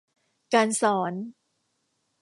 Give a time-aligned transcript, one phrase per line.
[0.53, 1.13] การสอน